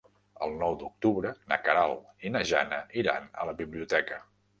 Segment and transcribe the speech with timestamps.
[0.43, 4.19] El nou d'octubre na Queralt i na Jana iran a la biblioteca.